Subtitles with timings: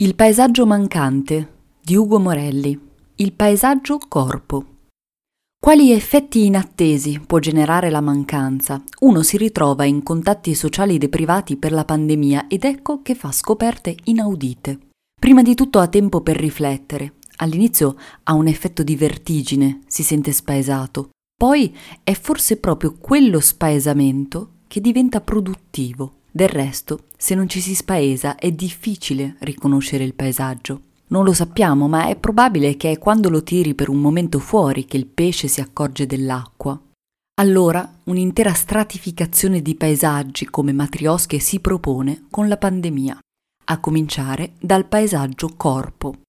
[0.00, 2.78] Il paesaggio mancante di Ugo Morelli.
[3.16, 4.64] Il paesaggio corpo.
[5.58, 8.80] Quali effetti inattesi può generare la mancanza?
[9.00, 13.96] Uno si ritrova in contatti sociali deprivati per la pandemia ed ecco che fa scoperte
[14.04, 14.78] inaudite.
[15.20, 17.14] Prima di tutto ha tempo per riflettere.
[17.38, 21.08] All'inizio ha un effetto di vertigine, si sente spaesato.
[21.36, 26.17] Poi è forse proprio quello spaesamento che diventa produttivo.
[26.30, 30.82] Del resto, se non ci si spaesa è difficile riconoscere il paesaggio.
[31.08, 34.84] Non lo sappiamo, ma è probabile che è quando lo tiri per un momento fuori
[34.84, 36.78] che il pesce si accorge dell'acqua.
[37.40, 43.18] Allora un'intera stratificazione di paesaggi come matriosche si propone con la pandemia,
[43.64, 46.20] a cominciare dal paesaggio corpo.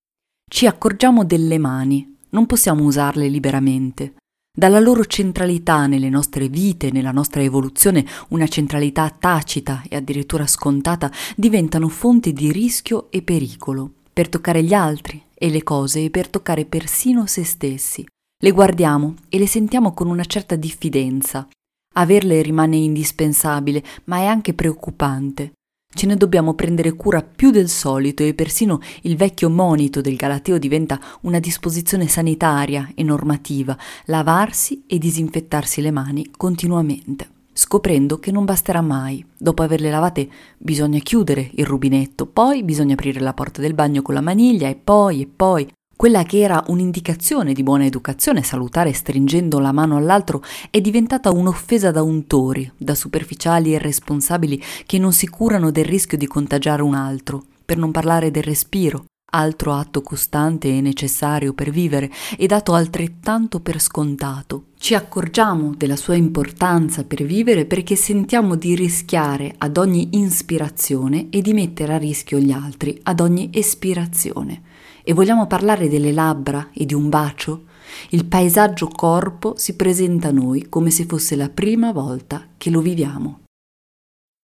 [0.50, 4.14] Ci accorgiamo delle mani, non possiamo usarle liberamente
[4.60, 11.10] dalla loro centralità nelle nostre vite, nella nostra evoluzione, una centralità tacita e addirittura scontata,
[11.38, 16.28] diventano fonte di rischio e pericolo per toccare gli altri e le cose e per
[16.28, 18.06] toccare persino se stessi.
[18.38, 21.48] Le guardiamo e le sentiamo con una certa diffidenza.
[21.96, 25.54] Averle rimane indispensabile, ma è anche preoccupante.
[25.92, 30.58] Ce ne dobbiamo prendere cura più del solito e persino il vecchio monito del Galateo
[30.58, 38.46] diventa una disposizione sanitaria e normativa, lavarsi e disinfettarsi le mani continuamente, scoprendo che non
[38.46, 39.26] basterà mai.
[39.36, 44.14] Dopo averle lavate bisogna chiudere il rubinetto, poi bisogna aprire la porta del bagno con
[44.14, 45.68] la maniglia e poi e poi
[46.00, 51.92] quella che era un'indicazione di buona educazione, salutare stringendo la mano all'altro, è diventata un'offesa
[51.92, 56.94] da untori, da superficiali e responsabili che non si curano del rischio di contagiare un
[56.94, 62.76] altro, per non parlare del respiro, altro atto costante e necessario per vivere e dato
[62.76, 64.68] altrettanto per scontato.
[64.78, 71.42] Ci accorgiamo della sua importanza per vivere perché sentiamo di rischiare ad ogni ispirazione e
[71.42, 74.62] di mettere a rischio gli altri ad ogni espirazione.
[75.10, 77.64] E vogliamo parlare delle labbra e di un bacio?
[78.10, 82.80] Il paesaggio corpo si presenta a noi come se fosse la prima volta che lo
[82.80, 83.40] viviamo.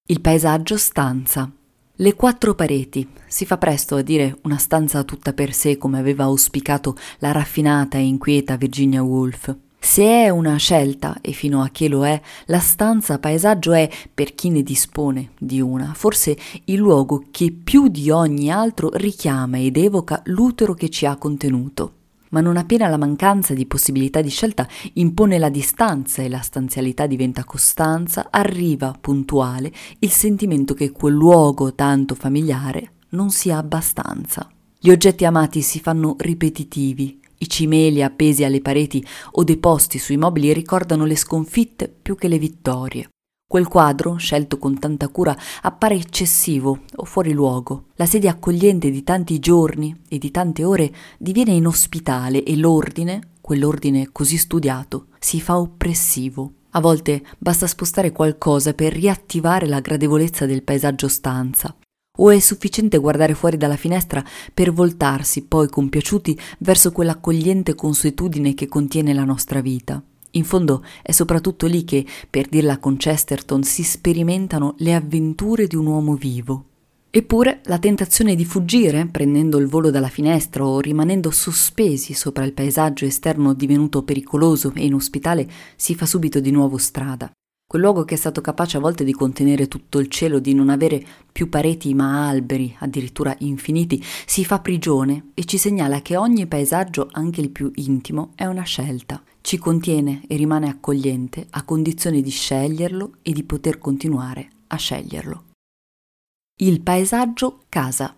[0.08, 1.52] Il paesaggio stanza.
[1.96, 3.06] Le quattro pareti.
[3.26, 7.98] Si fa presto a dire una stanza tutta per sé come aveva auspicato la raffinata
[7.98, 9.54] e inquieta Virginia Woolf.
[9.84, 14.34] Se è una scelta, e fino a che lo è, la stanza paesaggio è, per
[14.34, 19.76] chi ne dispone di una, forse il luogo che più di ogni altro richiama ed
[19.76, 21.92] evoca l'utero che ci ha contenuto.
[22.30, 27.06] Ma non appena la mancanza di possibilità di scelta impone la distanza e la stanzialità
[27.06, 34.48] diventa costanza, arriva puntuale il sentimento che quel luogo tanto familiare non sia abbastanza.
[34.80, 40.52] Gli oggetti amati si fanno ripetitivi, i cimeli appesi alle pareti o deposti sui mobili
[40.52, 43.08] ricordano le sconfitte più che le vittorie.
[43.46, 47.84] Quel quadro, scelto con tanta cura, appare eccessivo o fuori luogo.
[47.96, 54.08] La sedia accogliente di tanti giorni e di tante ore diviene inospitale e l'ordine, quell'ordine
[54.10, 56.52] così studiato, si fa oppressivo.
[56.70, 61.76] A volte basta spostare qualcosa per riattivare la gradevolezza del paesaggio stanza.
[62.16, 68.68] O è sufficiente guardare fuori dalla finestra per voltarsi poi compiaciuti verso quell'accogliente consuetudine che
[68.68, 70.00] contiene la nostra vita?
[70.32, 75.74] In fondo è soprattutto lì che, per dirla con Chesterton, si sperimentano le avventure di
[75.74, 76.66] un uomo vivo.
[77.10, 82.52] Eppure la tentazione di fuggire, prendendo il volo dalla finestra o rimanendo sospesi sopra il
[82.52, 87.30] paesaggio esterno divenuto pericoloso e inospitale, si fa subito di nuovo strada.
[87.74, 90.68] Quel luogo che è stato capace a volte di contenere tutto il cielo, di non
[90.68, 96.46] avere più pareti ma alberi, addirittura infiniti, si fa prigione e ci segnala che ogni
[96.46, 99.20] paesaggio, anche il più intimo, è una scelta.
[99.40, 105.44] Ci contiene e rimane accogliente a condizione di sceglierlo e di poter continuare a sceglierlo.
[106.60, 108.14] Il paesaggio casa.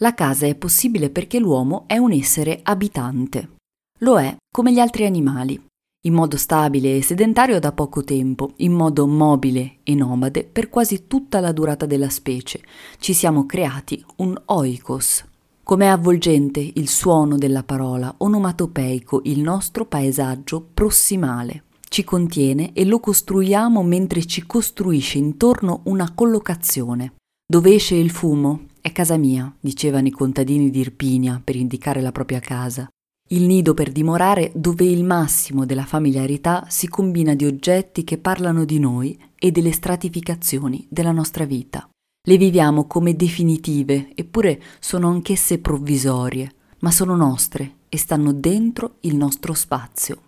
[0.00, 3.56] La casa è possibile perché l'uomo è un essere abitante.
[4.00, 5.58] Lo è come gli altri animali,
[6.02, 11.08] in modo stabile e sedentario da poco tempo, in modo mobile e nomade per quasi
[11.08, 12.60] tutta la durata della specie.
[12.98, 15.24] Ci siamo creati un oikos.
[15.64, 21.64] Com'è avvolgente il suono della parola, onomatopeico il nostro paesaggio prossimale.
[21.88, 27.14] Ci contiene e lo costruiamo mentre ci costruisce intorno una collocazione.
[27.44, 28.66] Dove esce il fumo?
[28.80, 32.88] È casa mia, dicevano i contadini di Irpinia per indicare la propria casa
[33.28, 38.64] il nido per dimorare dove il massimo della familiarità si combina di oggetti che parlano
[38.64, 41.88] di noi e delle stratificazioni della nostra vita.
[42.26, 49.16] Le viviamo come definitive, eppure sono anch'esse provvisorie, ma sono nostre e stanno dentro il
[49.16, 50.22] nostro spazio.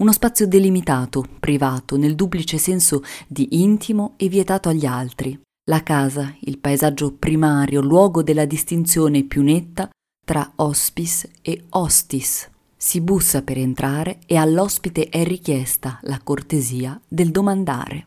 [0.00, 5.38] Uno spazio delimitato, privato, nel duplice senso di intimo e vietato agli altri.
[5.70, 9.88] La casa, il paesaggio primario, luogo della distinzione più netta
[10.24, 12.48] tra hospice e hostis.
[12.76, 18.04] Si bussa per entrare e all'ospite è richiesta la cortesia del domandare.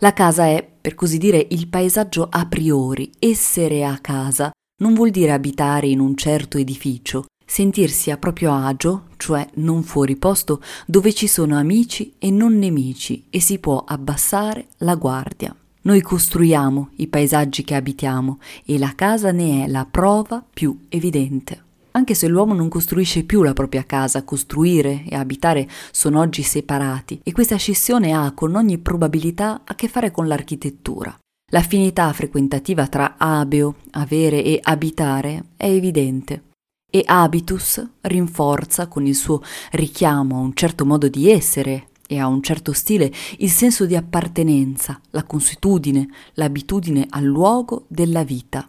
[0.00, 3.10] La casa è, per così dire, il paesaggio a priori.
[3.18, 4.50] Essere a casa
[4.82, 10.16] non vuol dire abitare in un certo edificio, sentirsi a proprio agio, cioè non fuori
[10.16, 15.56] posto, dove ci sono amici e non nemici e si può abbassare la guardia.
[15.86, 21.62] Noi costruiamo i paesaggi che abitiamo e la casa ne è la prova più evidente.
[21.92, 27.20] Anche se l'uomo non costruisce più la propria casa, costruire e abitare sono oggi separati
[27.22, 31.16] e questa scissione ha con ogni probabilità a che fare con l'architettura.
[31.52, 36.42] L'affinità frequentativa tra abeo, avere e abitare è evidente
[36.90, 39.40] e habitus rinforza con il suo
[39.70, 43.96] richiamo a un certo modo di essere e a un certo stile il senso di
[43.96, 48.68] appartenenza, la consuetudine, l'abitudine al luogo della vita.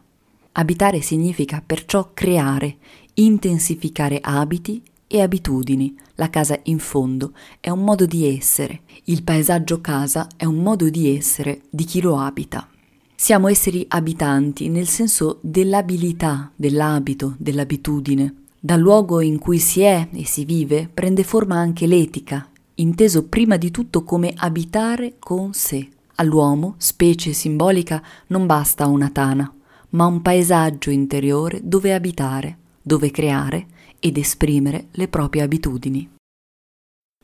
[0.53, 2.77] Abitare significa perciò creare,
[3.15, 5.95] intensificare abiti e abitudini.
[6.15, 10.89] La casa in fondo è un modo di essere, il paesaggio casa è un modo
[10.89, 12.67] di essere di chi lo abita.
[13.15, 18.33] Siamo esseri abitanti nel senso dell'abilità, dell'abito, dell'abitudine.
[18.59, 22.49] Dal luogo in cui si è e si vive prende forma anche l'etica,
[22.79, 25.89] inteso prima di tutto come abitare con sé.
[26.15, 29.51] All'uomo, specie simbolica, non basta una tana,
[29.89, 33.67] ma un paesaggio interiore dove abitare, dove creare
[33.99, 36.09] ed esprimere le proprie abitudini.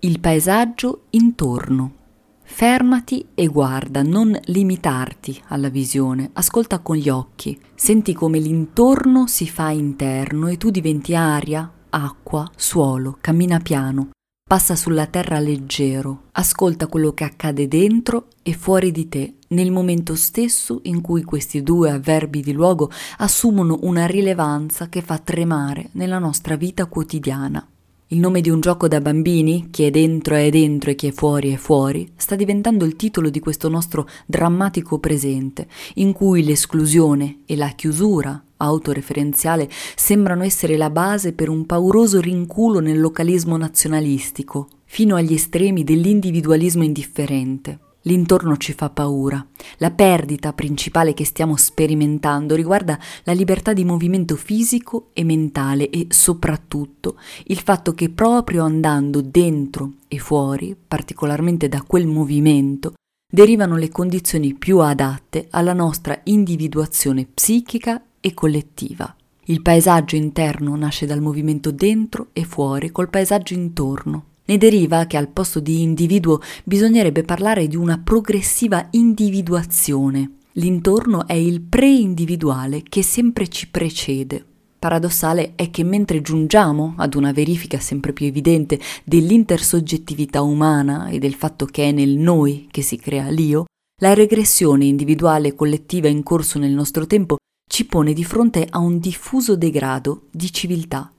[0.01, 2.01] Il paesaggio intorno.
[2.45, 9.47] Fermati e guarda, non limitarti alla visione, ascolta con gli occhi, senti come l'intorno si
[9.47, 14.09] fa interno e tu diventi aria, acqua, suolo, cammina piano,
[14.43, 20.15] passa sulla terra leggero, ascolta quello che accade dentro e fuori di te nel momento
[20.15, 26.19] stesso in cui questi due avverbi di luogo assumono una rilevanza che fa tremare nella
[26.19, 27.67] nostra vita quotidiana.
[28.13, 31.11] Il nome di un gioco da bambini, chi è dentro è dentro e chi è
[31.11, 37.39] fuori è fuori, sta diventando il titolo di questo nostro drammatico presente, in cui l'esclusione
[37.47, 44.67] e la chiusura autoreferenziale sembrano essere la base per un pauroso rinculo nel localismo nazionalistico,
[44.85, 47.79] fino agli estremi dell'individualismo indifferente.
[48.03, 49.45] L'intorno ci fa paura.
[49.77, 56.07] La perdita principale che stiamo sperimentando riguarda la libertà di movimento fisico e mentale e
[56.09, 62.93] soprattutto il fatto che proprio andando dentro e fuori, particolarmente da quel movimento,
[63.31, 69.15] derivano le condizioni più adatte alla nostra individuazione psichica e collettiva.
[69.45, 74.25] Il paesaggio interno nasce dal movimento dentro e fuori col paesaggio intorno.
[74.45, 80.39] Ne deriva che al posto di individuo bisognerebbe parlare di una progressiva individuazione.
[80.53, 84.45] L'intorno è il pre-individuale che sempre ci precede.
[84.77, 91.35] Paradossale è che mentre giungiamo ad una verifica sempre più evidente dell'intersoggettività umana e del
[91.35, 93.63] fatto che è nel noi che si crea l'io,
[94.01, 97.37] la regressione individuale e collettiva in corso nel nostro tempo
[97.71, 101.09] ci pone di fronte a un diffuso degrado di civiltà.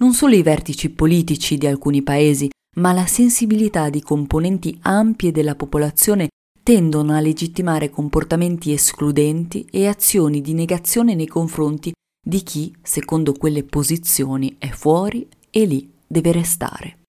[0.00, 5.54] Non solo i vertici politici di alcuni paesi ma la sensibilità di componenti ampie della
[5.54, 6.28] popolazione
[6.62, 11.92] tendono a legittimare comportamenti escludenti e azioni di negazione nei confronti
[12.26, 17.00] di chi, secondo quelle posizioni, è fuori e lì deve restare.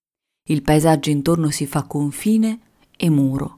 [0.48, 2.60] Il paesaggio intorno si fa confine
[2.96, 3.55] e muro.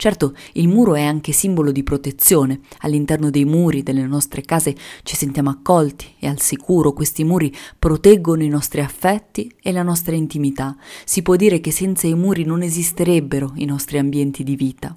[0.00, 2.60] Certo, il muro è anche simbolo di protezione.
[2.82, 6.92] All'interno dei muri delle nostre case ci sentiamo accolti e al sicuro.
[6.92, 10.76] Questi muri proteggono i nostri affetti e la nostra intimità.
[11.04, 14.96] Si può dire che senza i muri non esisterebbero i nostri ambienti di vita.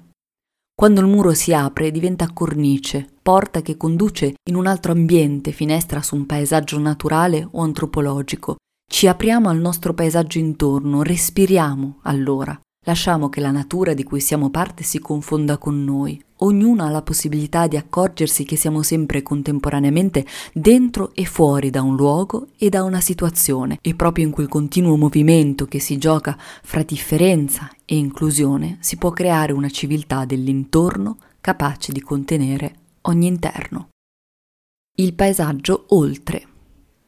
[0.72, 6.00] Quando il muro si apre diventa cornice, porta che conduce in un altro ambiente, finestra
[6.00, 8.54] su un paesaggio naturale o antropologico.
[8.88, 12.56] Ci apriamo al nostro paesaggio intorno, respiriamo allora.
[12.84, 16.20] Lasciamo che la natura di cui siamo parte si confonda con noi.
[16.38, 21.94] Ognuno ha la possibilità di accorgersi che siamo sempre contemporaneamente dentro e fuori da un
[21.94, 26.82] luogo e da una situazione e proprio in quel continuo movimento che si gioca fra
[26.82, 33.90] differenza e inclusione si può creare una civiltà dell'intorno capace di contenere ogni interno.
[34.96, 36.48] Il paesaggio oltre.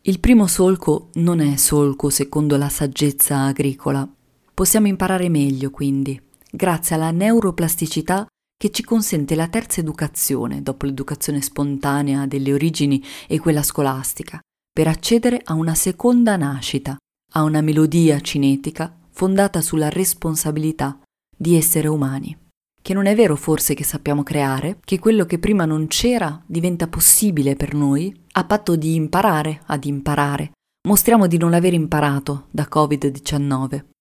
[0.02, 4.08] Il primo solco non è solco secondo la saggezza agricola,
[4.54, 8.24] Possiamo imparare meglio, quindi, grazie alla neuroplasticità
[8.56, 14.38] che ci consente la terza educazione, dopo l'educazione spontanea delle origini e quella scolastica,
[14.72, 16.96] per accedere a una seconda nascita,
[17.32, 21.00] a una melodia cinetica fondata sulla responsabilità
[21.36, 22.38] di essere umani.
[22.84, 26.86] che non è vero forse che sappiamo creare, che quello che prima non c'era diventa
[26.86, 30.50] possibile per noi, a patto di imparare ad imparare.
[30.86, 33.93] Mostriamo di non aver imparato da Covid-19.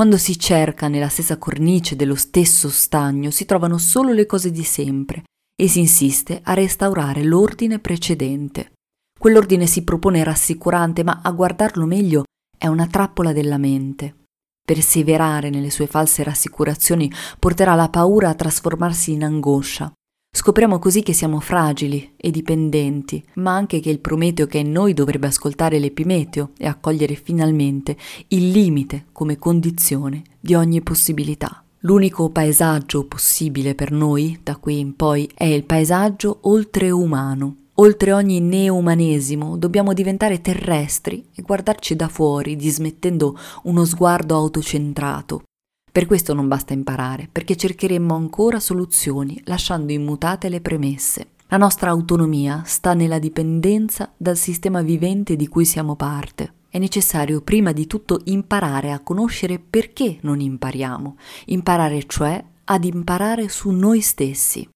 [0.00, 4.62] Quando si cerca nella stessa cornice dello stesso stagno si trovano solo le cose di
[4.62, 8.72] sempre e si insiste a restaurare l'ordine precedente.
[9.18, 12.24] Quell'ordine si propone rassicurante, ma a guardarlo meglio
[12.56, 14.24] è una trappola della mente.
[14.64, 19.92] Perseverare nelle sue false rassicurazioni porterà la paura a trasformarsi in angoscia.
[20.32, 24.72] Scopriamo così che siamo fragili e dipendenti, ma anche che il Prometeo che è in
[24.72, 27.96] noi dovrebbe ascoltare l'Epimeteo e accogliere finalmente
[28.28, 31.62] il limite come condizione di ogni possibilità.
[31.80, 38.40] L'unico paesaggio possibile per noi, da qui in poi, è il paesaggio oltreumano, Oltre ogni
[38.40, 45.44] neoumanesimo dobbiamo diventare terrestri e guardarci da fuori, dismettendo uno sguardo autocentrato.
[45.92, 51.30] Per questo non basta imparare, perché cercheremmo ancora soluzioni, lasciando immutate le premesse.
[51.48, 56.52] La nostra autonomia sta nella dipendenza dal sistema vivente di cui siamo parte.
[56.68, 61.16] È necessario prima di tutto imparare a conoscere perché non impariamo,
[61.46, 64.68] imparare cioè ad imparare su noi stessi.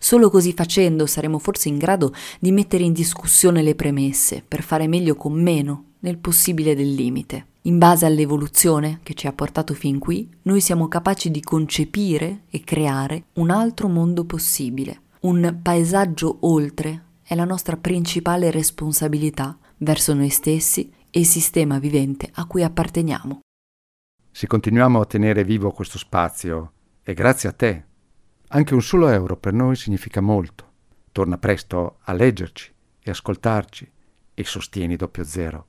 [0.00, 4.86] Solo così facendo saremo forse in grado di mettere in discussione le premesse per fare
[4.86, 7.46] meglio con meno nel possibile del limite.
[7.64, 12.62] In base all'evoluzione che ci ha portato fin qui, noi siamo capaci di concepire e
[12.64, 15.02] creare un altro mondo possibile.
[15.20, 22.28] Un paesaggio oltre è la nostra principale responsabilità verso noi stessi e il sistema vivente
[22.34, 23.42] a cui apparteniamo.
[24.32, 27.84] Se continuiamo a tenere vivo questo spazio, è grazie a te
[28.54, 30.70] anche un solo euro per noi significa molto.
[31.12, 33.90] Torna presto a leggerci e ascoltarci
[34.34, 35.66] e sostieni doppio zero.